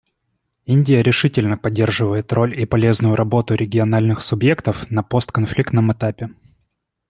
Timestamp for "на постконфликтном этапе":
4.89-6.31